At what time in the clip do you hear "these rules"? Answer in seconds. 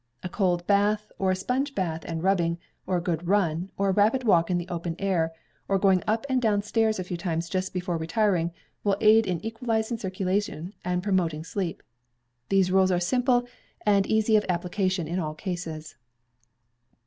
12.49-12.89